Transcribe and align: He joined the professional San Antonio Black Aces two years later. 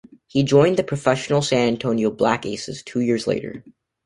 He 0.25 0.41
joined 0.41 0.77
the 0.77 0.83
professional 0.83 1.43
San 1.43 1.67
Antonio 1.67 2.09
Black 2.09 2.43
Aces 2.43 2.81
two 2.81 3.01
years 3.01 3.27
later. 3.27 3.63